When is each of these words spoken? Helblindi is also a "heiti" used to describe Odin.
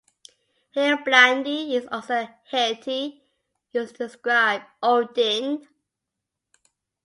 Helblindi 0.75 1.75
is 1.75 1.87
also 1.91 2.15
a 2.15 2.35
"heiti" 2.51 3.21
used 3.71 3.97
to 3.97 4.07
describe 4.07 4.63
Odin. 4.81 5.67